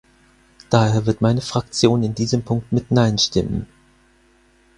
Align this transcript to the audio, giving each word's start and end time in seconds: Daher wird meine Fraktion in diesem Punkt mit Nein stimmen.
Daher 0.71 1.05
wird 1.05 1.21
meine 1.21 1.41
Fraktion 1.41 2.01
in 2.01 2.15
diesem 2.15 2.41
Punkt 2.41 2.71
mit 2.71 2.89
Nein 2.89 3.19
stimmen. 3.19 3.67